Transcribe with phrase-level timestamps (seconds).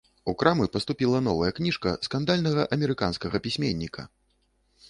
[0.31, 4.01] У крамы паступіла новая кніжка скандальнага амерыканскага пісьменніка.